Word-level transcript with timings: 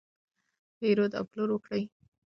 پیرود 0.77 1.11
او 1.17 1.25
پلور 1.29 1.49
وکړئ. 1.51 1.83